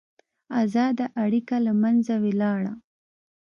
ازاده 0.61 1.05
اړیکه 1.23 1.55
له 1.65 1.73
منځه 1.81 2.13
ولاړه. 2.25 2.73